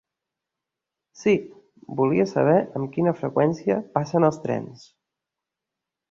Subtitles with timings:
[1.23, 1.33] Sí,
[1.99, 4.87] volia saber amb quina freqüència passen els trens.